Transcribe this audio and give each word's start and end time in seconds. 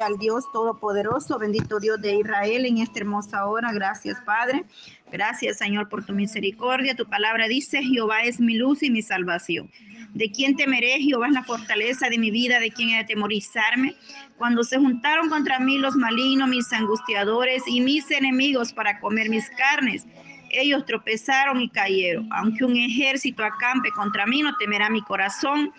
al 0.00 0.16
Dios 0.18 0.50
Todopoderoso, 0.50 1.38
bendito 1.38 1.78
Dios 1.78 2.00
de 2.00 2.16
Israel 2.16 2.64
en 2.64 2.78
esta 2.78 3.00
hermosa 3.00 3.46
hora. 3.46 3.70
Gracias, 3.72 4.18
Padre. 4.24 4.64
Gracias, 5.12 5.58
Señor, 5.58 5.88
por 5.88 6.04
tu 6.04 6.14
misericordia. 6.14 6.96
Tu 6.96 7.06
palabra 7.06 7.48
dice, 7.48 7.82
Jehová 7.82 8.22
es 8.22 8.40
mi 8.40 8.56
luz 8.56 8.82
y 8.82 8.90
mi 8.90 9.02
salvación. 9.02 9.70
¿De 10.14 10.30
quién 10.32 10.56
temeré? 10.56 10.98
Jehová 11.00 11.26
es 11.28 11.34
la 11.34 11.44
fortaleza 11.44 12.08
de 12.08 12.18
mi 12.18 12.30
vida. 12.30 12.58
¿De 12.60 12.70
quién 12.70 12.90
he 12.90 12.98
de 12.98 13.04
temorizarme? 13.04 13.94
Cuando 14.38 14.64
se 14.64 14.78
juntaron 14.78 15.28
contra 15.28 15.58
mí 15.58 15.76
los 15.76 15.94
malignos, 15.96 16.48
mis 16.48 16.72
angustiadores 16.72 17.62
y 17.66 17.80
mis 17.80 18.10
enemigos 18.10 18.72
para 18.72 19.00
comer 19.00 19.28
mis 19.28 19.50
carnes, 19.50 20.06
ellos 20.50 20.84
tropezaron 20.86 21.60
y 21.60 21.68
cayeron. 21.68 22.26
Aunque 22.32 22.64
un 22.64 22.76
ejército 22.76 23.44
acampe 23.44 23.90
contra 23.92 24.26
mí, 24.26 24.42
no 24.42 24.56
temerá 24.56 24.88
mi 24.88 25.02
corazón 25.02 25.72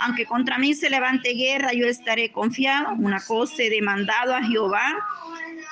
aunque 0.00 0.26
contra 0.26 0.58
mí 0.58 0.74
se 0.74 0.90
levante 0.90 1.30
guerra, 1.30 1.72
yo 1.72 1.86
estaré 1.86 2.30
confiado. 2.30 2.94
Una 2.94 3.20
cosa 3.20 3.62
he 3.62 3.70
demandado 3.70 4.34
a 4.34 4.42
Jehová. 4.42 4.94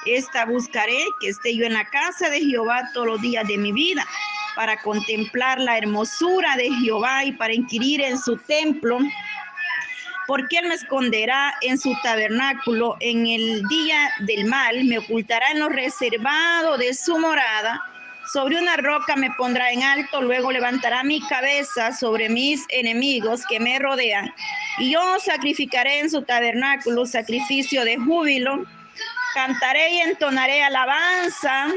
Esta 0.04 0.44
buscaré, 0.44 0.98
que 1.20 1.28
esté 1.28 1.56
yo 1.56 1.64
en 1.64 1.74
la 1.74 1.84
casa 1.84 2.28
de 2.28 2.40
Jehová 2.40 2.90
todos 2.92 3.06
los 3.06 3.20
días 3.20 3.46
de 3.46 3.58
mi 3.58 3.72
vida, 3.72 4.06
para 4.54 4.80
contemplar 4.80 5.60
la 5.60 5.78
hermosura 5.78 6.56
de 6.56 6.70
Jehová 6.70 7.24
y 7.24 7.32
para 7.32 7.54
inquirir 7.54 8.00
en 8.00 8.18
su 8.18 8.36
templo. 8.36 8.98
Porque 10.26 10.58
él 10.58 10.68
me 10.68 10.74
esconderá 10.74 11.54
en 11.60 11.78
su 11.78 11.94
tabernáculo 12.02 12.96
en 13.00 13.26
el 13.26 13.62
día 13.68 14.10
del 14.20 14.46
mal, 14.46 14.84
me 14.84 14.98
ocultará 14.98 15.50
en 15.52 15.60
lo 15.60 15.68
reservado 15.68 16.76
de 16.78 16.94
su 16.94 17.16
morada 17.18 17.80
sobre 18.32 18.58
una 18.58 18.76
roca 18.76 19.16
me 19.16 19.30
pondrá 19.32 19.70
en 19.70 19.82
alto, 19.82 20.20
luego 20.20 20.50
levantará 20.50 21.02
mi 21.04 21.20
cabeza 21.28 21.92
sobre 21.92 22.28
mis 22.28 22.64
enemigos 22.70 23.44
que 23.48 23.60
me 23.60 23.78
rodean. 23.78 24.32
Y 24.78 24.92
yo 24.92 25.00
sacrificaré 25.20 26.00
en 26.00 26.10
su 26.10 26.22
tabernáculo 26.22 27.06
sacrificio 27.06 27.84
de 27.84 27.96
júbilo. 27.96 28.64
Cantaré 29.34 29.90
y 29.94 30.00
entonaré 30.00 30.62
alabanza. 30.62 31.68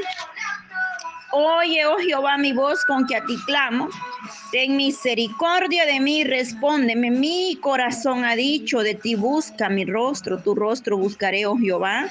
Oye, 1.32 1.86
oh 1.86 1.98
Jehová, 1.98 2.36
mi 2.38 2.52
voz 2.52 2.84
con 2.84 3.06
que 3.06 3.16
a 3.16 3.24
ti 3.24 3.36
clamo. 3.46 3.88
Ten 4.50 4.76
misericordia 4.76 5.86
de 5.86 6.00
mí, 6.00 6.24
respóndeme. 6.24 7.10
Mi 7.10 7.56
corazón 7.60 8.24
ha 8.24 8.34
dicho 8.34 8.80
de 8.80 8.94
ti, 8.96 9.14
busca 9.14 9.68
mi 9.68 9.84
rostro, 9.84 10.42
tu 10.42 10.56
rostro 10.56 10.98
buscaré, 10.98 11.46
oh 11.46 11.56
Jehová. 11.56 12.10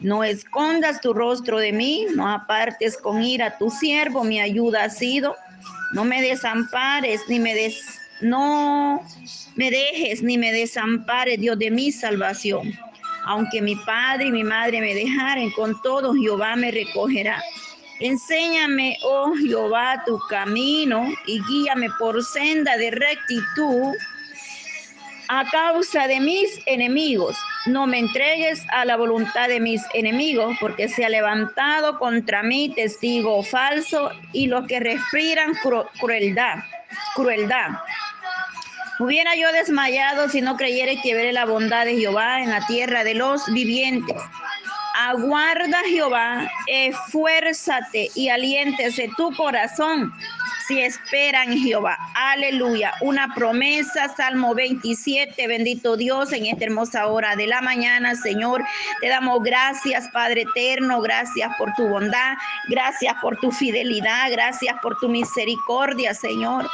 No 0.00 0.24
escondas 0.24 1.00
tu 1.02 1.12
rostro 1.12 1.58
de 1.58 1.72
mí, 1.72 2.06
no 2.14 2.26
apartes 2.26 2.96
con 2.96 3.22
ira 3.22 3.58
tu 3.58 3.68
siervo, 3.68 4.24
mi 4.24 4.40
ayuda 4.40 4.84
ha 4.84 4.90
sido. 4.90 5.36
No 5.92 6.04
me 6.04 6.22
desampares, 6.22 7.20
ni 7.28 7.38
me 7.38 7.54
des, 7.54 8.00
no 8.22 9.02
me 9.56 9.70
dejes, 9.70 10.22
ni 10.22 10.38
me 10.38 10.52
desampares, 10.52 11.38
Dios 11.38 11.58
de 11.58 11.70
mi 11.70 11.92
salvación. 11.92 12.72
Aunque 13.24 13.60
mi 13.60 13.76
padre 13.76 14.28
y 14.28 14.32
mi 14.32 14.42
madre 14.42 14.80
me 14.80 14.94
dejaren, 14.94 15.50
con 15.50 15.80
todo 15.82 16.14
Jehová 16.14 16.56
me 16.56 16.70
recogerá. 16.70 17.42
Enséñame, 18.00 18.96
oh 19.02 19.32
Jehová, 19.34 20.04
tu 20.06 20.18
camino 20.28 21.08
y 21.26 21.42
guíame 21.44 21.88
por 21.98 22.22
senda 22.24 22.76
de 22.76 22.92
rectitud 22.92 23.94
a 25.28 25.44
causa 25.50 26.06
de 26.06 26.20
mis 26.20 26.60
enemigos. 26.66 27.36
No 27.66 27.86
me 27.86 27.98
entregues 27.98 28.64
a 28.70 28.84
la 28.84 28.96
voluntad 28.96 29.48
de 29.48 29.60
mis 29.60 29.82
enemigos, 29.94 30.56
porque 30.60 30.88
se 30.88 31.04
ha 31.04 31.08
levantado 31.08 31.98
contra 31.98 32.42
mí 32.42 32.72
testigo 32.74 33.42
falso 33.42 34.10
y 34.32 34.46
los 34.46 34.66
que 34.66 34.80
respiran 34.80 35.52
crueldad, 36.00 36.60
crueldad. 37.14 37.70
Hubiera 39.00 39.36
yo 39.36 39.52
desmayado 39.52 40.28
si 40.28 40.40
no 40.40 40.56
creyere 40.56 41.00
que 41.02 41.14
veré 41.14 41.32
la 41.32 41.44
bondad 41.44 41.84
de 41.84 41.96
Jehová 41.96 42.42
en 42.42 42.50
la 42.50 42.66
tierra 42.66 43.04
de 43.04 43.14
los 43.14 43.44
vivientes. 43.52 44.16
Aguarda 45.08 45.78
Jehová, 45.88 46.50
esfuérzate 46.66 48.10
y 48.14 48.28
aliéntese 48.28 49.08
tu 49.16 49.34
corazón 49.36 50.12
si 50.66 50.82
esperan 50.82 51.56
Jehová. 51.56 51.96
Aleluya. 52.14 52.92
Una 53.00 53.32
promesa, 53.34 54.14
Salmo 54.14 54.54
27. 54.54 55.46
Bendito 55.46 55.96
Dios 55.96 56.30
en 56.34 56.44
esta 56.44 56.66
hermosa 56.66 57.06
hora 57.06 57.36
de 57.36 57.46
la 57.46 57.62
mañana, 57.62 58.16
Señor. 58.16 58.62
Te 59.00 59.08
damos 59.08 59.42
gracias, 59.42 60.06
Padre 60.12 60.42
eterno. 60.42 61.00
Gracias 61.00 61.50
por 61.56 61.72
tu 61.72 61.88
bondad. 61.88 62.34
Gracias 62.68 63.14
por 63.22 63.38
tu 63.38 63.50
fidelidad. 63.50 64.30
Gracias 64.30 64.76
por 64.82 64.98
tu 64.98 65.08
misericordia, 65.08 66.12
Señor 66.12 66.68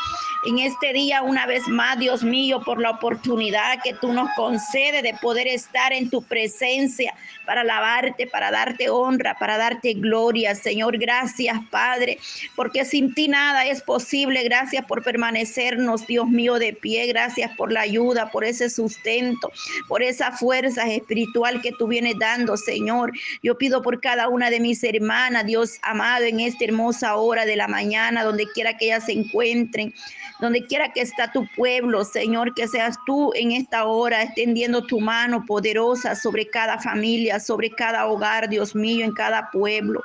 en 0.47 0.59
este 0.59 0.93
día 0.93 1.23
una 1.23 1.47
vez 1.47 1.67
más, 1.69 1.99
Dios 1.99 2.23
mío, 2.23 2.61
por 2.65 2.81
la 2.81 2.91
oportunidad 2.91 3.81
que 3.83 3.95
tú 3.95 4.13
nos 4.13 4.29
concedes 4.37 5.03
de 5.03 5.15
poder 5.15 5.47
estar 5.47 5.93
en 5.93 6.11
tu 6.11 6.23
presencia 6.23 7.15
para 7.47 7.63
alabarte, 7.63 8.27
para 8.27 8.51
darte 8.51 8.91
honra, 8.91 9.37
para 9.39 9.57
darte 9.57 9.95
gloria. 9.95 10.55
Señor, 10.55 10.99
gracias, 10.99 11.59
Padre, 11.71 12.19
porque 12.57 12.85
sin 12.85 13.15
ti 13.15 13.29
nada 13.29 13.67
es 13.67 13.83
posible. 13.83 14.43
Gracias 14.45 14.85
por 14.85 15.03
permanecernos, 15.03 16.07
Dios 16.07 16.29
mío, 16.29 16.59
de 16.59 16.73
pie. 16.73 17.07
Gracias 17.07 17.51
por 17.57 17.73
la 17.73 17.81
ayuda, 17.81 18.31
por 18.31 18.45
ese 18.45 18.71
sustento, 18.71 19.51
por 19.89 20.03
esa 20.03 20.33
fuerza 20.33 20.87
espiritual 20.91 21.63
que 21.63 21.73
tú 21.73 21.87
vienes 21.87 22.19
dando, 22.19 22.57
Señor. 22.57 23.13
Yo 23.43 23.57
pido 23.57 23.83
por 23.83 24.01
cada 24.01 24.29
una 24.29 24.51
de 24.51 24.61
mis 24.61 24.83
hermanas, 24.85 25.47
Dios 25.47 25.79
amado, 25.83 26.25
en 26.25 26.41
esta 26.41 26.65
hermosa 26.65 27.17
hora 27.17 27.47
de 27.47 27.57
la 27.57 27.69
mañana, 27.69 28.25
donde 28.25 28.47
quiera 28.53 28.77
que 28.77 28.87
ellas 28.87 29.07
se 29.07 29.13
encuentren 29.13 29.95
donde 30.41 30.67
quiera 30.67 30.93
que 30.93 31.01
está 31.01 31.31
tu 31.33 31.47
pueblo, 31.55 32.05
Señor, 32.05 32.55
que 32.55 32.69
seas 32.69 32.97
tú 33.07 33.33
en 33.35 33.53
esta 33.53 33.85
hora 33.85 34.23
extendiendo 34.23 34.87
tu 34.87 35.01
mano 35.01 35.45
poderosa 35.47 36.15
sobre 36.15 36.49
cada 36.49 36.79
familia, 36.79 37.41
sobre 37.41 37.71
cada 37.71 38.07
hogar, 38.07 38.49
Dios 38.49 38.75
mío, 38.75 39.05
en 39.05 39.13
cada 39.13 39.51
pueblo 39.51 40.03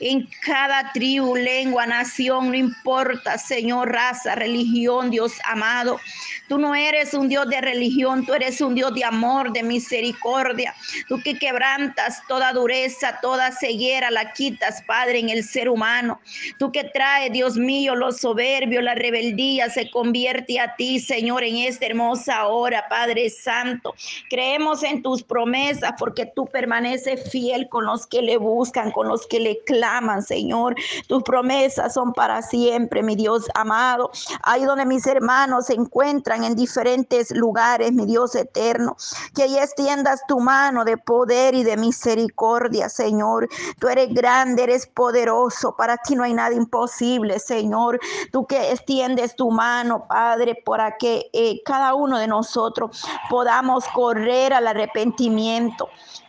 en 0.00 0.28
cada 0.42 0.92
tribu, 0.92 1.36
lengua, 1.36 1.86
nación, 1.86 2.48
no 2.48 2.54
importa, 2.54 3.38
Señor, 3.38 3.90
raza, 3.90 4.34
religión, 4.34 5.10
Dios 5.10 5.32
amado. 5.44 5.98
Tú 6.48 6.58
no 6.58 6.74
eres 6.74 7.14
un 7.14 7.28
Dios 7.28 7.48
de 7.48 7.60
religión, 7.60 8.24
tú 8.24 8.34
eres 8.34 8.60
un 8.60 8.74
Dios 8.74 8.94
de 8.94 9.04
amor, 9.04 9.52
de 9.52 9.62
misericordia. 9.62 10.74
Tú 11.08 11.20
que 11.22 11.38
quebrantas 11.38 12.22
toda 12.26 12.52
dureza, 12.52 13.18
toda 13.20 13.52
ceguera, 13.52 14.10
la 14.10 14.32
quitas, 14.32 14.82
Padre, 14.82 15.18
en 15.18 15.28
el 15.28 15.44
ser 15.44 15.68
humano. 15.68 16.20
Tú 16.58 16.72
que 16.72 16.84
traes, 16.84 17.32
Dios 17.32 17.56
mío, 17.56 17.94
los 17.94 18.18
soberbios, 18.18 18.82
la 18.82 18.94
rebeldía, 18.94 19.68
se 19.68 19.90
convierte 19.90 20.58
a 20.58 20.74
ti, 20.76 20.98
Señor, 21.00 21.44
en 21.44 21.56
esta 21.56 21.86
hermosa 21.86 22.46
hora, 22.46 22.86
Padre 22.88 23.28
Santo. 23.30 23.94
Creemos 24.30 24.82
en 24.82 25.02
tus 25.02 25.22
promesas 25.22 25.92
porque 25.98 26.26
tú 26.26 26.46
permaneces 26.46 27.30
fiel 27.30 27.68
con 27.68 27.84
los 27.84 28.06
que 28.06 28.22
le 28.22 28.38
buscan, 28.38 28.90
con 28.90 29.08
los 29.08 29.26
que 29.26 29.40
le 29.40 29.58
claman, 29.64 30.22
Señor. 30.22 30.74
Tus 31.06 31.22
promesas 31.22 31.94
son 31.94 32.12
para 32.12 32.42
siempre, 32.42 33.02
mi 33.02 33.16
Dios 33.16 33.46
amado. 33.54 34.10
Ahí 34.42 34.64
donde 34.64 34.86
mis 34.86 35.06
hermanos 35.06 35.66
se 35.66 35.74
encuentran 35.74 36.37
en 36.44 36.54
diferentes 36.54 37.30
lugares, 37.30 37.92
mi 37.92 38.06
Dios 38.06 38.34
eterno. 38.34 38.96
Que 39.34 39.44
ahí 39.44 39.58
extiendas 39.58 40.22
tu 40.26 40.40
mano 40.40 40.84
de 40.84 40.96
poder 40.96 41.54
y 41.54 41.64
de 41.64 41.76
misericordia, 41.76 42.88
Señor. 42.88 43.48
Tú 43.78 43.88
eres 43.88 44.12
grande, 44.12 44.64
eres 44.64 44.86
poderoso. 44.86 45.74
Para 45.76 45.96
ti 45.96 46.14
no 46.14 46.24
hay 46.24 46.34
nada 46.34 46.54
imposible, 46.54 47.38
Señor. 47.38 48.00
Tú 48.32 48.46
que 48.46 48.72
extiendes 48.72 49.36
tu 49.36 49.50
mano, 49.50 50.06
Padre, 50.08 50.62
para 50.64 50.96
que 50.96 51.30
eh, 51.32 51.62
cada 51.64 51.94
uno 51.94 52.18
de 52.18 52.26
nosotros 52.26 53.04
podamos 53.28 53.84
correr 53.88 54.52
al 54.52 54.66
arrepentimiento. 54.66 55.88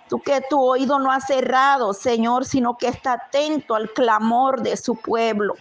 Tú 0.09 0.19
que 0.19 0.41
tu 0.49 0.59
oído 0.59 0.97
no 0.97 1.11
ha 1.11 1.21
cerrado, 1.21 1.93
Señor, 1.93 2.45
sino 2.45 2.77
que 2.77 2.87
está 2.87 3.13
atento 3.13 3.75
al 3.75 3.91
clamor 3.91 4.61
de 4.61 4.75
su 4.75 4.95
pueblo 4.95 5.53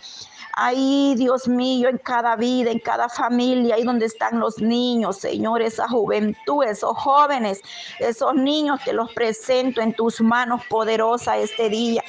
ahí, 0.59 1.15
Dios 1.17 1.47
mío, 1.47 1.89
en 1.89 1.99
cada 1.99 2.35
vida, 2.35 2.71
en 2.71 2.81
cada 2.81 3.09
familia, 3.09 3.77
ahí 3.77 3.85
donde 3.85 4.07
están 4.07 4.41
los 4.41 4.59
niños, 4.59 5.19
Señor, 5.19 5.63
esa 5.63 5.89
juventud, 5.89 6.65
esos 6.65 6.97
jóvenes, 6.99 7.61
esos 8.01 8.35
niños, 8.35 8.81
te 8.85 8.93
los 8.93 9.13
presento 9.13 9.81
en 9.81 9.93
tus 9.93 10.21
manos 10.21 10.63
poderosas 10.69 11.39
este 11.39 11.69
día. 11.69 12.03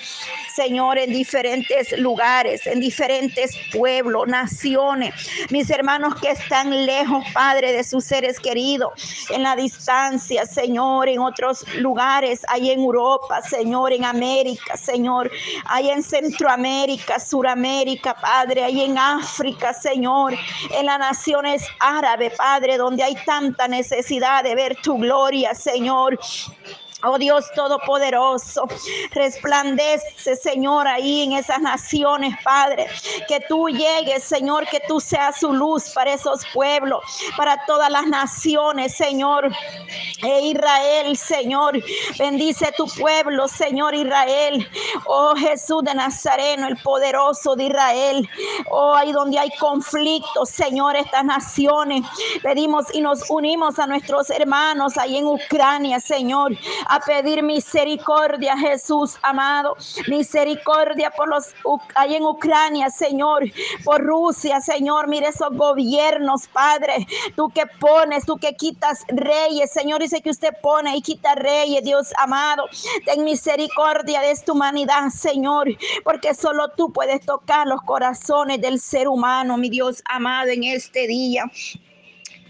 Señor, 0.53 0.97
en 0.97 1.11
diferentes 1.11 1.97
lugares, 1.99 2.65
en 2.65 2.79
diferentes 2.79 3.51
pueblos, 3.71 4.27
naciones, 4.27 5.13
mis 5.51 5.69
hermanos 5.69 6.15
que 6.15 6.31
están 6.31 6.85
lejos, 6.85 7.23
Padre, 7.33 7.71
de 7.71 7.83
sus 7.83 8.03
seres 8.03 8.39
queridos, 8.39 8.91
en 9.29 9.43
la 9.43 9.55
distancia, 9.55 10.45
Señor, 10.45 11.07
en 11.07 11.19
otros 11.19 11.65
lugares, 11.75 12.41
ahí 12.49 12.71
en 12.71 12.79
Europa, 12.79 13.41
Señor, 13.43 13.93
en 13.93 14.05
América, 14.05 14.75
Señor, 14.75 15.31
ahí 15.65 15.89
en 15.91 16.01
Centroamérica, 16.01 17.19
Suramérica, 17.19 18.15
Padre 18.15 18.38
Padre, 18.39 18.63
ahí 18.63 18.85
en 18.85 18.97
África, 18.97 19.73
Señor, 19.73 20.33
en 20.71 20.85
las 20.85 20.97
naciones 20.97 21.67
árabes, 21.77 22.37
Padre, 22.37 22.77
donde 22.77 23.03
hay 23.03 23.13
tanta 23.25 23.67
necesidad 23.67 24.45
de 24.45 24.55
ver 24.55 24.77
tu 24.81 24.97
gloria, 24.97 25.53
Señor. 25.53 26.17
Oh 27.01 27.17
Dios 27.17 27.49
Todopoderoso, 27.55 28.67
resplandece, 29.11 30.35
Señor, 30.35 30.85
ahí 30.85 31.23
en 31.23 31.31
esas 31.31 31.61
naciones, 31.61 32.35
Padre. 32.43 32.87
Que 33.25 33.39
tú 33.47 33.69
llegues, 33.69 34.25
Señor, 34.25 34.67
que 34.67 34.81
tú 34.85 34.99
seas 34.99 35.39
su 35.39 35.53
luz 35.53 35.91
para 35.91 36.13
esos 36.13 36.45
pueblos, 36.53 36.99
para 37.37 37.65
todas 37.65 37.89
las 37.89 38.05
naciones, 38.05 38.97
Señor. 38.97 39.49
E 40.21 40.41
Israel, 40.47 41.15
Señor, 41.15 41.81
bendice 42.17 42.69
tu 42.75 42.85
pueblo, 42.87 43.47
Señor 43.47 43.95
Israel. 43.95 44.67
Oh 45.05 45.33
Jesús 45.37 45.83
de 45.83 45.95
Nazareno, 45.95 46.67
el 46.67 46.75
poderoso 46.83 47.55
de 47.55 47.65
Israel. 47.65 48.29
Oh, 48.69 48.93
ahí 48.93 49.13
donde 49.13 49.39
hay 49.39 49.51
conflicto, 49.51 50.45
Señor, 50.45 50.97
estas 50.97 51.23
naciones. 51.23 52.03
Pedimos 52.43 52.93
y 52.93 52.99
nos 52.99 53.29
unimos 53.29 53.79
a 53.79 53.87
nuestros 53.87 54.29
hermanos 54.29 54.97
ahí 54.97 55.17
en 55.17 55.27
Ucrania, 55.27 56.01
Señor 56.01 56.51
a 56.89 56.99
pedir 56.99 57.43
misericordia, 57.43 58.57
Jesús 58.57 59.17
amado. 59.21 59.77
Misericordia 60.07 61.11
por 61.11 61.29
los 61.29 61.53
ahí 61.95 62.15
en 62.15 62.23
Ucrania, 62.23 62.89
Señor, 62.89 63.43
por 63.85 64.01
Rusia, 64.01 64.59
Señor. 64.59 65.07
Mire 65.07 65.27
esos 65.27 65.55
gobiernos, 65.55 66.47
Padre. 66.47 67.07
Tú 67.35 67.49
que 67.49 67.65
pones, 67.79 68.25
tú 68.25 68.37
que 68.37 68.55
quitas 68.55 69.05
reyes, 69.07 69.71
Señor. 69.71 70.01
Dice 70.01 70.21
que 70.21 70.31
usted 70.31 70.53
pone 70.63 70.97
y 70.97 71.01
quita 71.01 71.35
reyes, 71.35 71.83
Dios 71.83 72.11
amado. 72.17 72.65
Ten 73.05 73.23
misericordia 73.23 74.21
de 74.21 74.31
esta 74.31 74.51
humanidad, 74.51 75.09
Señor, 75.09 75.67
porque 76.03 76.33
solo 76.33 76.69
tú 76.69 76.91
puedes 76.91 77.23
tocar 77.23 77.67
los 77.67 77.83
corazones 77.83 78.59
del 78.61 78.79
ser 78.79 79.07
humano, 79.07 79.57
mi 79.57 79.69
Dios 79.69 80.01
amado, 80.05 80.49
en 80.49 80.63
este 80.63 81.05
día. 81.05 81.43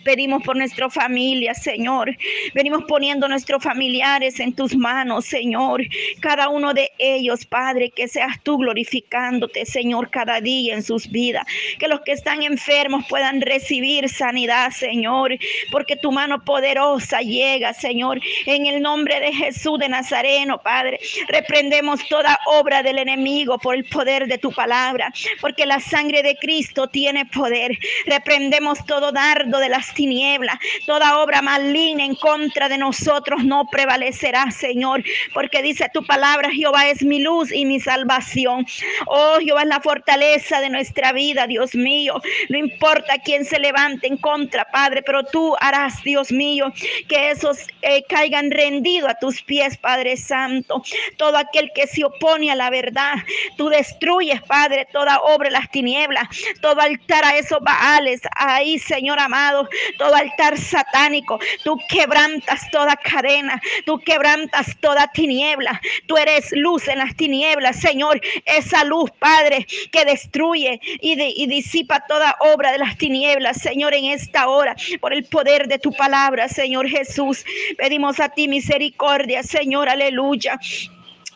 Pedimos 0.09 0.41
por 0.41 0.57
nuestra 0.57 0.89
familia, 0.89 1.53
Señor. 1.53 2.17
Venimos 2.55 2.83
poniendo 2.87 3.27
nuestros 3.27 3.61
familiares 3.61 4.39
en 4.39 4.55
tus 4.55 4.75
manos, 4.75 5.25
Señor. 5.25 5.83
Cada 6.19 6.49
uno 6.49 6.73
de 6.73 6.91
ellos, 6.97 7.45
Padre, 7.45 7.91
que 7.91 8.07
seas 8.07 8.41
tú 8.41 8.57
glorificándote, 8.57 9.67
Señor, 9.67 10.09
cada 10.09 10.41
día 10.41 10.73
en 10.73 10.81
sus 10.81 11.11
vidas. 11.11 11.45
Que 11.77 11.87
los 11.87 12.01
que 12.01 12.13
están 12.13 12.41
enfermos 12.41 13.05
puedan 13.07 13.39
recibir 13.39 14.09
sanidad, 14.09 14.71
Señor. 14.71 15.37
Porque 15.71 15.95
tu 15.95 16.11
mano 16.11 16.43
poderosa 16.43 17.21
llega, 17.21 17.75
Señor. 17.75 18.19
En 18.47 18.65
el 18.65 18.81
nombre 18.81 19.19
de 19.19 19.31
Jesús 19.31 19.77
de 19.77 19.89
Nazareno, 19.89 20.59
Padre. 20.59 20.99
Reprendemos 21.27 21.99
toda 22.09 22.39
obra 22.47 22.81
del 22.81 22.97
enemigo 22.97 23.59
por 23.59 23.75
el 23.75 23.85
poder 23.85 24.25
de 24.25 24.39
tu 24.39 24.51
palabra. 24.51 25.13
Porque 25.39 25.67
la 25.67 25.79
sangre 25.79 26.23
de 26.23 26.35
Cristo 26.37 26.87
tiene 26.87 27.27
poder. 27.27 27.77
Reprendemos 28.07 28.83
todo 28.87 29.11
dardo 29.11 29.59
de 29.59 29.69
las 29.69 29.98
tiniebla 29.99 30.57
Toda 30.85 31.19
obra 31.19 31.41
maligna 31.41 32.05
en 32.05 32.15
contra 32.15 32.69
de 32.69 32.77
nosotros 32.77 33.43
no 33.43 33.67
prevalecerá, 33.69 34.49
Señor, 34.51 35.03
porque 35.33 35.61
dice 35.61 35.89
tu 35.93 36.05
palabra, 36.05 36.49
Jehová 36.51 36.87
es 36.87 37.03
mi 37.03 37.19
luz 37.19 37.51
y 37.51 37.65
mi 37.65 37.79
salvación. 37.79 38.65
Oh, 39.07 39.37
Jehová 39.39 39.63
es 39.63 39.67
la 39.67 39.81
fortaleza 39.81 40.61
de 40.61 40.69
nuestra 40.69 41.11
vida, 41.11 41.47
Dios 41.47 41.75
mío. 41.75 42.21
No 42.49 42.57
importa 42.57 43.17
quién 43.23 43.43
se 43.45 43.59
levante 43.59 44.07
en 44.07 44.17
contra, 44.17 44.65
Padre, 44.71 45.03
pero 45.03 45.23
tú 45.23 45.55
harás, 45.59 46.01
Dios 46.03 46.31
mío, 46.31 46.71
que 47.07 47.31
esos 47.31 47.67
eh, 47.81 48.03
caigan 48.07 48.51
rendidos 48.51 49.09
a 49.09 49.19
tus 49.19 49.41
pies, 49.41 49.77
Padre 49.77 50.15
Santo. 50.15 50.81
Todo 51.17 51.37
aquel 51.37 51.71
que 51.75 51.87
se 51.87 52.05
opone 52.05 52.51
a 52.51 52.55
la 52.55 52.69
verdad, 52.69 53.15
tú 53.57 53.69
destruyes, 53.69 54.41
Padre, 54.43 54.87
toda 54.91 55.19
obra 55.19 55.49
de 55.49 55.53
las 55.53 55.69
tinieblas, 55.71 56.27
todo 56.61 56.79
altar 56.81 57.25
a 57.25 57.37
esos 57.37 57.59
baales. 57.61 58.21
Ahí, 58.35 58.79
Señor 58.79 59.19
amado, 59.19 59.67
todo 59.97 60.15
altar 60.15 60.57
satánico. 60.57 61.39
Tú 61.63 61.77
quebrantas 61.89 62.69
toda 62.71 62.95
cadena, 62.95 63.61
tú 63.85 63.99
quebrantas 63.99 64.77
toda 64.79 65.07
tiniebla. 65.07 65.79
Tú 66.07 66.17
eres 66.17 66.51
luz 66.51 66.87
en 66.87 66.99
las 66.99 67.15
tinieblas, 67.15 67.79
Señor. 67.79 68.21
Esa 68.45 68.83
luz, 68.83 69.11
Padre, 69.19 69.65
que 69.91 70.05
destruye 70.05 70.79
y, 71.01 71.21
y 71.21 71.47
disipa 71.47 72.05
toda 72.07 72.35
obra 72.39 72.71
de 72.71 72.79
las 72.79 72.97
tinieblas, 72.97 73.61
Señor, 73.61 73.93
en 73.93 74.05
esta 74.05 74.47
hora, 74.47 74.75
por 74.99 75.13
el 75.13 75.25
poder 75.25 75.67
de 75.67 75.79
tu 75.79 75.91
palabra, 75.93 76.47
Señor 76.47 76.87
Jesús. 76.87 77.45
Pedimos 77.77 78.19
a 78.19 78.29
ti 78.29 78.47
misericordia, 78.47 79.43
Señor, 79.43 79.89
aleluya 79.89 80.59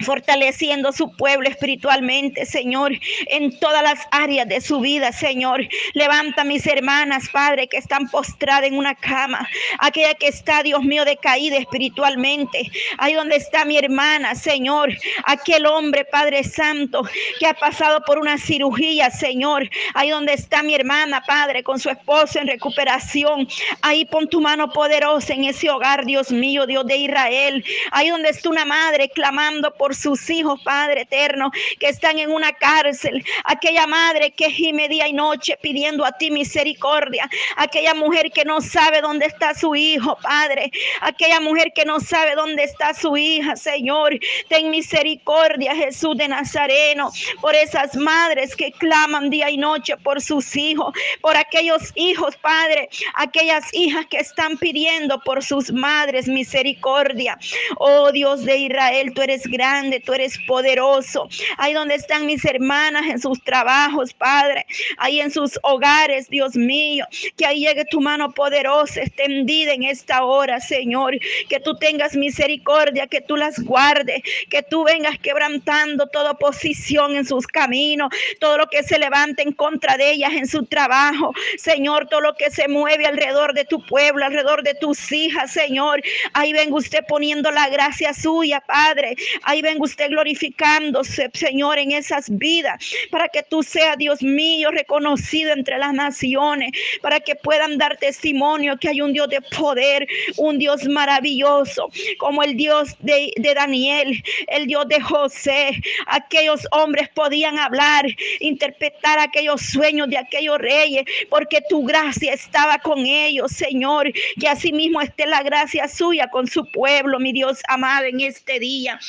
fortaleciendo 0.03 0.91
su 0.91 1.15
pueblo 1.15 1.49
espiritualmente, 1.49 2.45
Señor, 2.45 2.93
en 3.27 3.57
todas 3.59 3.83
las 3.83 3.99
áreas 4.11 4.47
de 4.47 4.61
su 4.61 4.79
vida, 4.79 5.11
Señor. 5.11 5.67
Levanta 5.93 6.43
mis 6.43 6.65
hermanas, 6.67 7.29
Padre, 7.29 7.67
que 7.67 7.77
están 7.77 8.09
postradas 8.09 8.65
en 8.65 8.77
una 8.77 8.95
cama, 8.95 9.47
aquella 9.79 10.13
que 10.13 10.27
está, 10.27 10.63
Dios 10.63 10.83
mío, 10.83 11.05
decaída 11.05 11.57
espiritualmente. 11.57 12.71
Ahí 12.97 13.13
donde 13.13 13.35
está 13.35 13.65
mi 13.65 13.77
hermana, 13.77 14.35
Señor, 14.35 14.91
aquel 15.25 15.65
hombre, 15.65 16.05
Padre 16.05 16.43
Santo, 16.43 17.03
que 17.39 17.47
ha 17.47 17.53
pasado 17.53 18.01
por 18.05 18.19
una 18.19 18.37
cirugía, 18.37 19.09
Señor. 19.09 19.69
Ahí 19.93 20.09
donde 20.09 20.33
está 20.33 20.63
mi 20.63 20.75
hermana, 20.75 21.23
Padre, 21.25 21.63
con 21.63 21.79
su 21.79 21.89
esposo 21.89 22.39
en 22.39 22.47
recuperación. 22.47 23.47
Ahí 23.81 24.05
pon 24.05 24.27
tu 24.27 24.41
mano 24.41 24.71
poderosa 24.71 25.33
en 25.33 25.45
ese 25.45 25.69
hogar, 25.69 26.05
Dios 26.05 26.31
mío, 26.31 26.65
Dios 26.65 26.85
de 26.85 26.97
Israel. 26.97 27.63
Ahí 27.91 28.09
donde 28.09 28.29
está 28.29 28.49
una 28.49 28.65
madre 28.65 29.09
clamando 29.09 29.73
por 29.73 29.92
sus 29.93 30.29
hijos, 30.29 30.61
Padre 30.63 31.01
eterno, 31.01 31.51
que 31.79 31.89
están 31.89 32.19
en 32.19 32.31
una 32.31 32.53
cárcel. 32.53 33.23
Aquella 33.45 33.87
madre 33.87 34.31
que 34.31 34.49
gime 34.49 34.87
día 34.87 35.07
y 35.07 35.13
noche 35.13 35.57
pidiendo 35.61 36.05
a 36.05 36.11
ti 36.11 36.31
misericordia. 36.31 37.29
Aquella 37.57 37.93
mujer 37.93 38.31
que 38.31 38.45
no 38.45 38.61
sabe 38.61 39.01
dónde 39.01 39.25
está 39.25 39.53
su 39.53 39.75
hijo, 39.75 40.17
Padre. 40.21 40.71
Aquella 41.01 41.39
mujer 41.39 41.71
que 41.75 41.85
no 41.85 41.99
sabe 41.99 42.35
dónde 42.35 42.63
está 42.63 42.93
su 42.93 43.15
hija, 43.17 43.55
Señor. 43.55 44.17
Ten 44.49 44.69
misericordia, 44.69 45.75
Jesús 45.75 46.17
de 46.17 46.27
Nazareno, 46.27 47.11
por 47.41 47.55
esas 47.55 47.95
madres 47.95 48.55
que 48.55 48.71
claman 48.71 49.29
día 49.29 49.49
y 49.49 49.57
noche 49.57 49.97
por 49.97 50.21
sus 50.21 50.55
hijos, 50.55 50.93
por 51.21 51.35
aquellos 51.37 51.91
hijos, 51.95 52.35
Padre, 52.37 52.89
aquellas 53.15 53.73
hijas 53.73 54.05
que 54.07 54.17
están 54.17 54.57
pidiendo 54.57 55.19
por 55.21 55.43
sus 55.43 55.71
madres 55.71 56.27
misericordia. 56.27 57.37
Oh 57.77 58.11
Dios 58.11 58.43
de 58.45 58.57
Israel, 58.57 59.13
tú 59.13 59.21
eres 59.21 59.43
grande 59.47 59.82
tú 59.99 60.13
eres 60.13 60.37
poderoso. 60.47 61.27
Ahí 61.57 61.73
donde 61.73 61.95
están 61.95 62.25
mis 62.25 62.43
hermanas 62.45 63.05
en 63.07 63.19
sus 63.19 63.43
trabajos, 63.43 64.13
Padre, 64.13 64.65
ahí 64.97 65.19
en 65.19 65.31
sus 65.31 65.59
hogares, 65.63 66.29
Dios 66.29 66.55
mío, 66.55 67.05
que 67.37 67.45
ahí 67.45 67.65
llegue 67.65 67.85
tu 67.85 68.01
mano 68.01 68.31
poderosa 68.31 69.01
extendida 69.01 69.73
en 69.73 69.83
esta 69.83 70.23
hora, 70.23 70.59
Señor, 70.59 71.17
que 71.49 71.59
tú 71.59 71.75
tengas 71.77 72.15
misericordia, 72.15 73.07
que 73.07 73.21
tú 73.21 73.35
las 73.35 73.59
guardes, 73.59 74.21
que 74.49 74.63
tú 74.63 74.83
vengas 74.83 75.17
quebrantando 75.19 76.07
toda 76.07 76.31
oposición 76.31 77.15
en 77.15 77.25
sus 77.25 77.47
caminos, 77.47 78.09
todo 78.39 78.57
lo 78.57 78.67
que 78.67 78.83
se 78.83 78.99
levante 78.99 79.41
en 79.41 79.51
contra 79.51 79.97
de 79.97 80.11
ellas 80.11 80.33
en 80.33 80.47
su 80.47 80.65
trabajo, 80.65 81.33
Señor, 81.57 82.07
todo 82.07 82.21
lo 82.21 82.35
que 82.35 82.49
se 82.51 82.67
mueve 82.67 83.05
alrededor 83.05 83.53
de 83.53 83.65
tu 83.65 83.83
pueblo, 83.85 84.25
alrededor 84.25 84.63
de 84.63 84.73
tus 84.75 85.11
hijas, 85.11 85.51
Señor, 85.51 86.01
ahí 86.33 86.53
venga 86.53 86.75
usted 86.75 86.99
poniendo 87.07 87.51
la 87.51 87.69
gracia 87.69 88.13
suya, 88.13 88.61
Padre, 88.61 89.15
ahí 89.43 89.61
venga 89.63 89.83
usted 89.83 90.09
glorificándose, 90.09 91.29
Señor, 91.33 91.79
en 91.79 91.91
esas 91.91 92.29
vidas, 92.37 92.77
para 93.09 93.27
que 93.27 93.41
tú 93.43 93.63
seas, 93.63 93.97
Dios 93.97 94.21
mío, 94.21 94.69
reconocido 94.71 95.51
entre 95.53 95.77
las 95.79 95.93
naciones, 95.93 96.71
para 97.01 97.19
que 97.19 97.35
puedan 97.35 97.77
dar 97.77 97.97
testimonio 97.97 98.77
que 98.77 98.89
hay 98.89 99.01
un 99.01 99.13
Dios 99.13 99.29
de 99.29 99.41
poder, 99.41 100.07
un 100.37 100.59
Dios 100.59 100.87
maravilloso, 100.87 101.89
como 102.19 102.43
el 102.43 102.55
Dios 102.55 102.95
de, 102.99 103.31
de 103.37 103.53
Daniel, 103.53 104.23
el 104.47 104.67
Dios 104.67 104.87
de 104.87 105.01
José. 105.01 105.81
Aquellos 106.07 106.67
hombres 106.71 107.09
podían 107.09 107.57
hablar, 107.57 108.05
interpretar 108.39 109.19
aquellos 109.19 109.61
sueños 109.61 110.09
de 110.09 110.17
aquellos 110.17 110.57
reyes, 110.59 111.05
porque 111.29 111.59
tu 111.69 111.83
gracia 111.85 112.33
estaba 112.33 112.77
con 112.79 112.99
ellos, 113.05 113.51
Señor. 113.51 114.11
Que 114.39 114.47
asimismo 114.47 115.01
esté 115.01 115.25
la 115.25 115.43
gracia 115.43 115.87
suya 115.87 116.27
con 116.29 116.47
su 116.47 116.65
pueblo, 116.71 117.19
mi 117.19 117.31
Dios 117.31 117.61
amado, 117.67 118.05
en 118.05 118.19
este 118.21 118.59
día. 118.59 118.99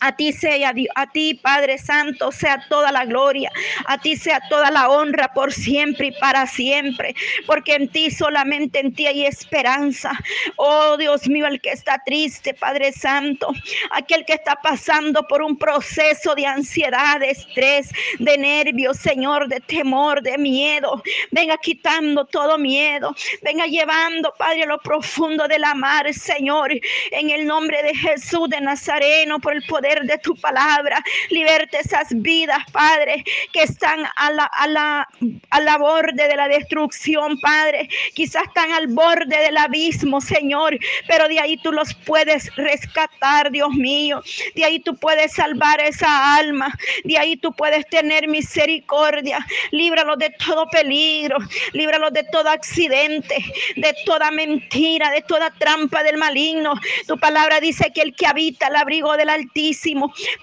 A 0.00 0.16
ti 0.16 0.32
sea, 0.32 0.72
a 0.94 1.06
ti 1.10 1.34
Padre 1.34 1.78
Santo, 1.78 2.32
sea 2.32 2.64
toda 2.68 2.90
la 2.90 3.04
gloria, 3.04 3.50
a 3.86 3.98
ti 3.98 4.16
sea 4.16 4.40
toda 4.48 4.70
la 4.70 4.88
honra 4.88 5.32
por 5.34 5.52
siempre 5.52 6.08
y 6.08 6.12
para 6.12 6.46
siempre, 6.46 7.14
porque 7.46 7.74
en 7.74 7.88
ti 7.88 8.10
solamente 8.10 8.80
en 8.80 8.94
ti 8.94 9.06
hay 9.06 9.26
esperanza. 9.26 10.12
Oh 10.56 10.96
Dios 10.96 11.28
mío, 11.28 11.46
el 11.46 11.60
que 11.60 11.70
está 11.70 12.00
triste, 12.04 12.54
Padre 12.54 12.92
Santo, 12.92 13.52
aquel 13.90 14.24
que 14.24 14.34
está 14.34 14.56
pasando 14.56 15.22
por 15.28 15.42
un 15.42 15.56
proceso 15.58 16.34
de 16.34 16.46
ansiedad, 16.46 17.20
de 17.20 17.30
estrés, 17.30 17.90
de 18.18 18.38
nervios, 18.38 18.96
Señor, 18.98 19.48
de 19.48 19.60
temor, 19.60 20.22
de 20.22 20.38
miedo, 20.38 21.02
venga 21.30 21.56
quitando 21.58 22.24
todo 22.24 22.58
miedo, 22.58 23.14
venga 23.42 23.66
llevando, 23.66 24.32
Padre, 24.38 24.62
a 24.62 24.66
lo 24.66 24.78
profundo 24.78 25.46
de 25.48 25.58
la 25.58 25.74
mar, 25.74 26.12
Señor, 26.14 26.72
en 27.10 27.30
el 27.30 27.46
nombre 27.46 27.82
de 27.82 27.94
Jesús 27.94 28.48
de 28.48 28.60
Nazareno, 28.60 29.38
por 29.40 29.54
el 29.54 29.62
poder 29.64 29.89
de 29.98 30.18
tu 30.18 30.36
palabra. 30.36 31.02
Liberte 31.30 31.78
esas 31.78 32.08
vidas, 32.10 32.58
Padre, 32.72 33.24
que 33.52 33.62
están 33.62 34.04
a 34.16 34.30
la, 34.30 34.44
a 34.44 34.66
la, 34.68 35.08
a 35.50 35.60
la 35.60 35.78
borde 35.78 36.28
de 36.28 36.36
la 36.36 36.48
destrucción, 36.48 37.38
Padre. 37.40 37.88
Quizás 38.14 38.44
están 38.44 38.72
al 38.72 38.86
borde 38.86 39.36
del 39.36 39.56
abismo, 39.56 40.20
Señor, 40.20 40.78
pero 41.08 41.28
de 41.28 41.40
ahí 41.40 41.56
tú 41.56 41.72
los 41.72 41.94
puedes 41.94 42.54
rescatar, 42.56 43.50
Dios 43.50 43.70
mío. 43.70 44.22
De 44.54 44.64
ahí 44.64 44.78
tú 44.80 44.96
puedes 44.96 45.32
salvar 45.32 45.80
esa 45.80 46.36
alma. 46.36 46.72
De 47.04 47.18
ahí 47.18 47.36
tú 47.36 47.52
puedes 47.52 47.86
tener 47.88 48.28
misericordia. 48.28 49.44
Líbralos 49.72 50.18
de 50.18 50.30
todo 50.30 50.66
peligro. 50.68 51.38
Líbralos 51.72 52.12
de 52.12 52.24
todo 52.24 52.48
accidente, 52.48 53.36
de 53.76 53.94
toda 54.04 54.30
mentira, 54.30 55.10
de 55.10 55.22
toda 55.22 55.50
trampa 55.50 56.02
del 56.02 56.16
maligno. 56.16 56.74
Tu 57.06 57.18
palabra 57.18 57.60
dice 57.60 57.90
que 57.92 58.02
el 58.02 58.14
que 58.14 58.26
habita 58.26 58.68
el 58.68 58.76
abrigo 58.76 59.16
del 59.16 59.28
Altísimo 59.28 59.79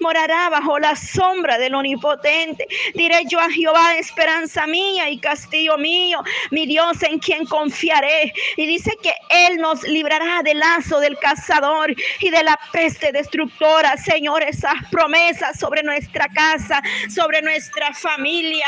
morará 0.00 0.48
bajo 0.48 0.78
la 0.78 0.96
sombra 0.96 1.58
del 1.58 1.74
Omnipotente. 1.74 2.66
Diré 2.94 3.22
yo 3.28 3.40
a 3.40 3.50
Jehová, 3.50 3.96
esperanza 3.96 4.66
mía 4.66 5.10
y 5.10 5.18
castillo 5.18 5.78
mío, 5.78 6.22
mi 6.50 6.66
Dios 6.66 7.02
en 7.02 7.18
quien 7.18 7.44
confiaré. 7.46 8.32
Y 8.56 8.66
dice 8.66 8.92
que 9.02 9.12
Él 9.30 9.58
nos 9.58 9.82
librará 9.84 10.42
del 10.42 10.58
lazo 10.58 11.00
del 11.00 11.18
cazador 11.18 11.94
y 12.20 12.30
de 12.30 12.42
la 12.42 12.58
peste 12.72 13.12
destructora. 13.12 13.96
Señor, 13.96 14.42
esas 14.42 14.74
promesas 14.90 15.58
sobre 15.58 15.82
nuestra 15.82 16.28
casa, 16.28 16.82
sobre 17.08 17.42
nuestra 17.42 17.92
familia, 17.94 18.66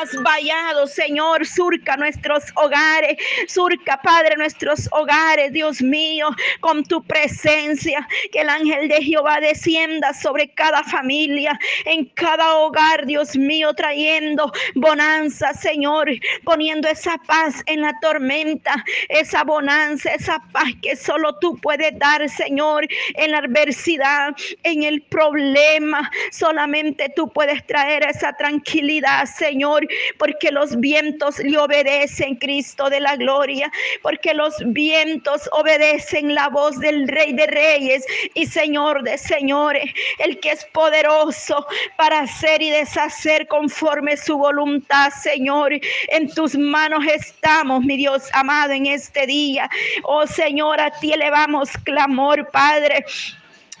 has 0.00 0.10
vallado, 0.22 0.86
Señor, 0.86 1.46
surca 1.46 1.96
nuestros 1.96 2.44
hogares, 2.54 3.16
surca, 3.48 4.00
Padre, 4.02 4.36
nuestros 4.36 4.88
hogares, 4.92 5.52
Dios 5.52 5.82
mío, 5.82 6.28
con 6.60 6.84
tu 6.84 7.02
presencia, 7.02 8.06
que 8.32 8.40
el 8.40 8.48
ángel 8.48 8.88
de 8.88 9.02
Jehová 9.02 9.40
descienda 9.40 10.11
sobre 10.12 10.48
cada 10.54 10.82
familia, 10.84 11.58
en 11.84 12.06
cada 12.06 12.56
hogar, 12.56 13.06
Dios 13.06 13.36
mío, 13.36 13.72
trayendo 13.74 14.52
bonanza, 14.74 15.52
Señor, 15.54 16.10
poniendo 16.44 16.88
esa 16.88 17.16
paz 17.26 17.62
en 17.66 17.80
la 17.80 17.92
tormenta, 18.00 18.84
esa 19.08 19.44
bonanza, 19.44 20.14
esa 20.14 20.38
paz 20.52 20.68
que 20.82 20.96
solo 20.96 21.38
tú 21.38 21.56
puedes 21.58 21.98
dar, 21.98 22.28
Señor, 22.28 22.86
en 23.14 23.32
la 23.32 23.38
adversidad, 23.38 24.34
en 24.62 24.82
el 24.82 25.02
problema. 25.02 26.10
Solamente 26.30 27.12
tú 27.14 27.28
puedes 27.28 27.66
traer 27.66 28.04
esa 28.04 28.32
tranquilidad, 28.34 29.26
Señor, 29.26 29.86
porque 30.18 30.50
los 30.50 30.78
vientos 30.80 31.38
le 31.38 31.58
obedecen, 31.58 32.36
Cristo 32.36 32.90
de 32.90 33.00
la 33.00 33.16
gloria, 33.16 33.70
porque 34.02 34.34
los 34.34 34.54
vientos 34.66 35.48
obedecen 35.52 36.34
la 36.34 36.48
voz 36.48 36.78
del 36.78 37.08
Rey 37.08 37.32
de 37.32 37.46
Reyes 37.46 38.04
y 38.34 38.46
Señor 38.46 39.02
de 39.02 39.18
Señores, 39.18 39.91
el 40.18 40.38
que 40.40 40.50
es 40.52 40.64
poderoso 40.66 41.66
para 41.96 42.20
hacer 42.20 42.62
y 42.62 42.70
deshacer 42.70 43.46
conforme 43.48 44.16
su 44.16 44.36
voluntad, 44.36 45.10
Señor. 45.10 45.72
En 46.08 46.32
tus 46.34 46.56
manos 46.56 47.04
estamos, 47.06 47.82
mi 47.84 47.96
Dios 47.96 48.28
amado, 48.32 48.72
en 48.72 48.86
este 48.86 49.26
día. 49.26 49.68
Oh 50.04 50.26
Señor, 50.26 50.80
a 50.80 50.90
ti 50.90 51.12
elevamos 51.12 51.70
clamor, 51.84 52.48
Padre. 52.50 53.04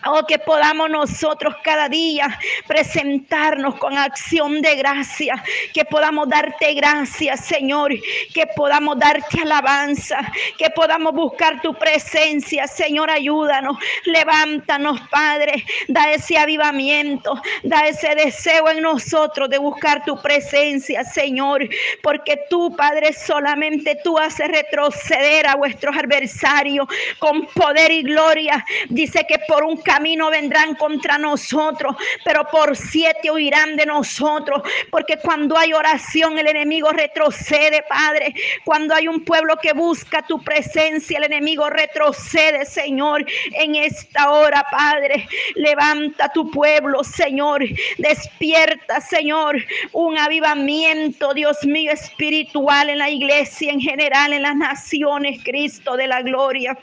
Oh, 0.04 0.26
que 0.26 0.38
podamos 0.38 0.90
nosotros 0.90 1.54
cada 1.62 1.88
día 1.88 2.36
presentarnos 2.66 3.76
con 3.76 3.96
acción 3.96 4.60
de 4.60 4.74
gracia, 4.74 5.40
que 5.72 5.84
podamos 5.84 6.28
darte 6.28 6.74
gracias, 6.74 7.44
Señor, 7.44 7.92
que 8.34 8.46
podamos 8.56 8.98
darte 8.98 9.42
alabanza, 9.42 10.18
que 10.58 10.70
podamos 10.70 11.12
buscar 11.14 11.62
tu 11.62 11.72
presencia, 11.74 12.66
Señor, 12.66 13.10
ayúdanos, 13.10 13.76
levántanos, 14.04 15.00
Padre, 15.08 15.64
da 15.86 16.10
ese 16.10 16.36
avivamiento, 16.36 17.40
da 17.62 17.86
ese 17.86 18.16
deseo 18.16 18.70
en 18.70 18.82
nosotros 18.82 19.48
de 19.50 19.58
buscar 19.58 20.04
tu 20.04 20.20
presencia, 20.20 21.04
Señor, 21.04 21.68
porque 22.02 22.40
tú, 22.50 22.74
Padre, 22.76 23.12
solamente 23.12 23.96
tú 24.02 24.18
haces 24.18 24.48
retroceder 24.48 25.46
a 25.46 25.54
vuestros 25.54 25.96
adversarios 25.96 26.88
con 27.20 27.46
poder 27.46 27.92
y 27.92 28.02
gloria. 28.02 28.64
Dice 28.88 29.24
que 29.28 29.38
por 29.46 29.62
un 29.62 29.76
camino 29.92 30.30
vendrán 30.30 30.74
contra 30.74 31.18
nosotros, 31.18 31.96
pero 32.24 32.44
por 32.50 32.76
siete 32.76 33.30
huirán 33.30 33.76
de 33.76 33.84
nosotros, 33.84 34.62
porque 34.90 35.18
cuando 35.18 35.58
hay 35.58 35.74
oración 35.74 36.38
el 36.38 36.46
enemigo 36.46 36.90
retrocede, 36.92 37.84
Padre. 37.86 38.34
Cuando 38.64 38.94
hay 38.94 39.06
un 39.06 39.22
pueblo 39.22 39.56
que 39.60 39.74
busca 39.74 40.22
tu 40.22 40.42
presencia, 40.42 41.18
el 41.18 41.24
enemigo 41.24 41.68
retrocede, 41.68 42.64
Señor, 42.64 43.26
en 43.52 43.74
esta 43.74 44.30
hora, 44.30 44.64
Padre. 44.70 45.28
Levanta 45.56 46.30
tu 46.32 46.50
pueblo, 46.50 47.04
Señor. 47.04 47.62
Despierta, 47.98 49.00
Señor, 49.00 49.56
un 49.92 50.16
avivamiento, 50.16 51.34
Dios 51.34 51.58
mío, 51.64 51.92
espiritual 51.92 52.88
en 52.88 52.98
la 52.98 53.10
iglesia 53.10 53.72
en 53.72 53.80
general, 53.80 54.32
en 54.32 54.42
las 54.42 54.56
naciones, 54.56 55.42
Cristo 55.44 55.96
de 55.96 56.06
la 56.06 56.22
gloria. 56.22 56.78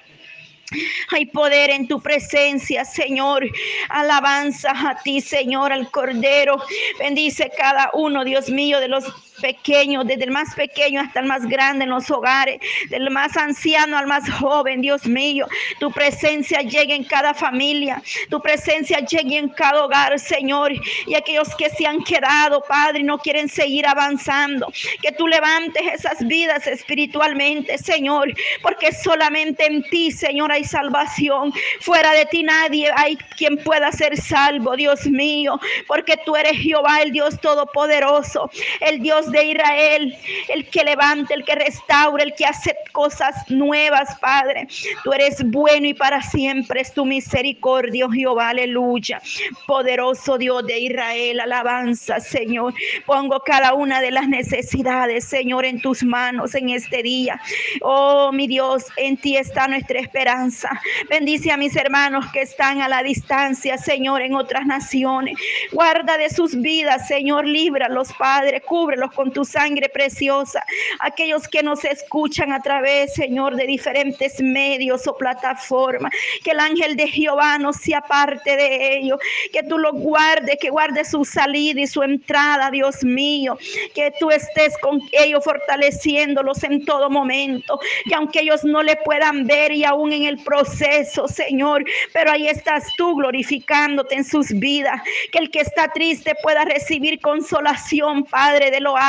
Hay 1.10 1.26
poder 1.26 1.70
en 1.70 1.88
tu 1.88 2.02
presencia, 2.02 2.86
Señor. 2.86 3.46
Alabanza 3.90 4.72
a 4.72 5.02
ti, 5.02 5.22
Señor, 5.22 5.74
al 5.74 5.90
Cordero. 5.92 6.62
Bendice 7.00 7.52
cada 7.58 7.92
uno, 7.94 8.24
Dios 8.24 8.50
mío, 8.50 8.80
de 8.80 8.88
los 8.88 9.06
pequeños, 9.40 10.06
desde 10.06 10.24
el 10.26 10.32
más 10.32 10.54
pequeño 10.56 11.02
hasta 11.02 11.20
el 11.20 11.26
más 11.26 11.46
grande 11.48 11.86
en 11.86 11.90
los 11.90 12.10
hogares, 12.12 12.60
del 12.90 13.10
más 13.10 13.36
anciano 13.38 13.98
al 13.98 14.08
más 14.08 14.30
joven, 14.30 14.82
Dios 14.82 15.06
mío. 15.06 15.48
Tu 15.80 15.92
presencia 15.92 16.62
llegue 16.62 16.96
en 16.96 17.04
cada 17.04 17.34
familia, 17.34 18.02
tu 18.30 18.42
presencia 18.42 19.00
llegue 19.00 19.38
en 19.38 19.50
cada 19.50 19.86
hogar, 19.86 20.20
Señor. 20.20 20.72
Y 21.06 21.16
aquellos 21.16 21.56
que 21.56 21.70
se 21.70 21.86
han 21.86 22.04
quedado, 22.04 22.62
Padre, 22.62 23.04
no 23.04 23.18
quieren 23.18 23.50
seguir 23.50 23.86
avanzando, 23.88 24.72
que 25.02 25.12
tú 25.12 25.28
levantes 25.28 25.84
esas 25.94 26.26
vidas 26.28 26.68
espiritualmente, 26.68 27.78
Señor, 27.78 28.34
porque 28.62 28.92
solamente 28.92 29.66
en 29.66 29.84
ti, 29.84 30.12
Señor, 30.12 30.52
hay 30.52 30.64
salvación. 30.64 31.54
Fuera 31.82 32.12
de 32.14 32.26
ti 32.26 32.44
nadie 32.44 32.92
hay 32.96 33.18
quien 33.38 33.58
pueda 33.58 33.92
ser 33.92 34.18
salvo, 34.18 34.76
Dios 34.76 35.06
mío, 35.08 35.60
porque 35.88 36.18
tú 36.26 36.36
eres 36.36 36.58
Jehová, 36.58 37.02
el 37.02 37.12
Dios 37.12 37.40
todopoderoso, 37.40 38.50
el 38.82 39.02
Dios 39.02 39.29
de 39.32 39.46
Israel, 39.46 40.18
el 40.50 40.70
que 40.70 40.84
levanta, 40.84 41.34
el 41.34 41.44
que 41.44 41.56
restaura, 41.56 42.24
el 42.24 42.34
que 42.34 42.46
hace 42.46 42.76
cosas 42.92 43.36
nuevas, 43.50 44.18
Padre. 44.20 44.68
Tú 45.04 45.14
eres 45.14 45.44
bueno 45.46 45.88
y 45.88 45.94
para 45.94 46.22
siempre 46.22 46.82
es 46.82 46.94
tu 46.94 47.06
misericordia, 47.06 48.08
Jehová, 48.12 48.50
aleluya. 48.50 49.22
Poderoso 49.68 50.38
Dios 50.38 50.66
de 50.66 50.80
Israel, 50.80 51.40
alabanza, 51.40 52.20
Señor. 52.20 52.74
Pongo 53.06 53.40
cada 53.42 53.74
una 53.74 54.02
de 54.02 54.12
las 54.12 54.28
necesidades, 54.28 55.26
Señor, 55.26 55.66
en 55.66 55.82
tus 55.82 56.04
manos 56.04 56.56
en 56.56 56.70
este 56.70 57.04
día. 57.04 57.40
Oh, 57.82 58.32
mi 58.32 58.48
Dios, 58.48 58.86
en 58.98 59.18
ti 59.18 59.38
está 59.38 59.68
nuestra 59.68 60.00
esperanza. 60.00 60.70
Bendice 61.10 61.52
a 61.52 61.58
mis 61.58 61.76
hermanos 61.76 62.26
que 62.32 62.42
están 62.42 62.82
a 62.82 62.88
la 62.88 63.04
distancia, 63.04 63.78
Señor, 63.78 64.22
en 64.22 64.36
otras 64.36 64.66
naciones. 64.66 65.38
Guarda 65.72 66.18
de 66.18 66.30
sus 66.30 66.60
vidas, 66.60 67.08
Señor, 67.08 67.46
líbralos, 67.46 68.14
Padre, 68.14 68.62
cúbrelos 68.62 69.14
con 69.20 69.34
tu 69.34 69.44
sangre 69.44 69.90
preciosa. 69.90 70.64
Aquellos 71.02 71.46
que 71.50 71.62
nos 71.62 71.84
escuchan 71.84 72.54
a 72.54 72.62
través, 72.62 73.14
Señor, 73.16 73.58
de 73.58 73.68
diferentes 73.68 74.40
medios 74.40 75.06
o 75.08 75.18
plataformas. 75.18 76.14
Que 76.42 76.52
el 76.52 76.60
ángel 76.62 76.96
de 76.96 77.06
Jehová 77.06 77.58
no 77.58 77.74
sea 77.74 78.00
parte 78.00 78.56
de 78.56 78.98
ellos. 78.98 79.20
Que 79.52 79.62
tú 79.64 79.78
los 79.78 79.92
guardes, 79.92 80.56
que 80.62 80.70
guarde 80.70 81.04
su 81.04 81.26
salida 81.26 81.82
y 81.82 81.88
su 81.88 82.02
entrada, 82.02 82.72
Dios 82.72 83.04
mío. 83.04 83.58
Que 83.94 84.14
tú 84.22 84.32
estés 84.32 84.78
con 84.78 85.02
ellos 85.12 85.44
fortaleciéndolos 85.44 86.64
en 86.64 86.86
todo 86.86 87.10
momento. 87.10 87.78
Que 88.06 88.16
aunque 88.16 88.40
ellos 88.40 88.64
no 88.64 88.84
le 88.84 88.96
puedan 89.04 89.46
ver 89.48 89.74
y 89.74 89.84
aún 89.84 90.14
en 90.14 90.24
el 90.24 90.38
proceso, 90.38 91.28
Señor, 91.28 91.84
pero 92.14 92.32
ahí 92.32 92.48
estás 92.48 92.86
tú 92.96 93.18
glorificándote 93.18 94.16
en 94.16 94.24
sus 94.24 94.48
vidas. 94.54 95.02
Que 95.34 95.40
el 95.40 95.52
que 95.52 95.60
está 95.60 95.90
triste 95.90 96.36
pueda 96.42 96.64
recibir 96.64 97.20
consolación, 97.20 98.24
Padre, 98.24 98.72
de 98.72 98.80
lo 98.80 98.96
alto, 98.96 99.09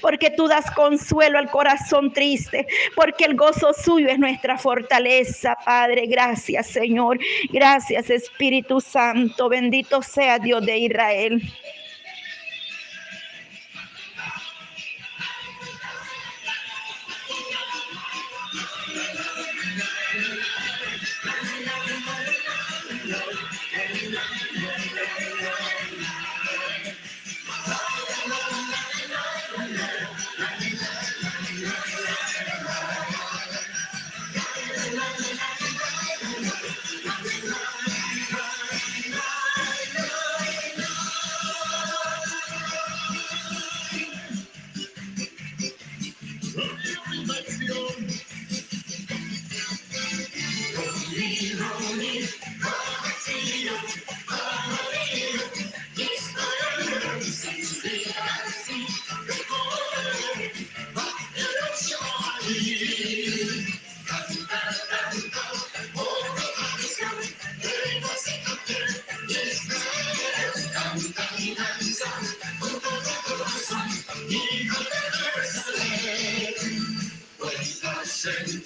porque 0.00 0.30
tú 0.30 0.48
das 0.48 0.70
consuelo 0.72 1.38
al 1.38 1.50
corazón 1.50 2.12
triste, 2.12 2.66
porque 2.94 3.24
el 3.24 3.36
gozo 3.36 3.72
suyo 3.72 4.08
es 4.08 4.18
nuestra 4.18 4.58
fortaleza, 4.58 5.56
Padre. 5.64 6.06
Gracias, 6.06 6.68
Señor. 6.68 7.18
Gracias, 7.50 8.10
Espíritu 8.10 8.80
Santo. 8.80 9.48
Bendito 9.48 10.02
sea 10.02 10.38
Dios 10.38 10.64
de 10.64 10.78
Israel. 10.78 11.42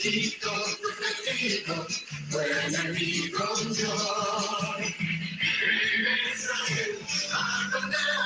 Sentido 0.09 0.51
protegido, 0.81 1.87
buen 2.31 2.75
enemigo 2.75 3.39
yo. 3.73 3.95
En 4.81 6.07
Israel, 6.33 6.99
a 7.33 7.71
donde 7.73 8.18